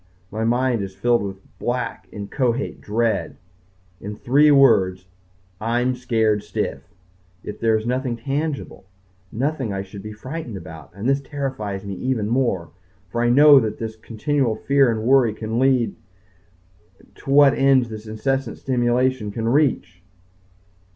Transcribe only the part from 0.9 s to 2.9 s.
filled with black, inchoate